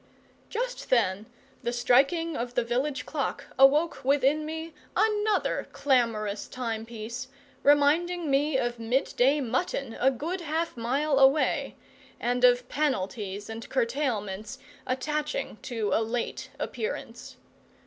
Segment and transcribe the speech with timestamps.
[0.49, 1.27] Just then
[1.61, 7.27] the striking of the village clock awoke within me another clamorous timepiece,
[7.61, 11.75] reminding me of mid day mutton a good half mile away,
[12.19, 17.37] and of penalties and curtailments attaching to a late appearance.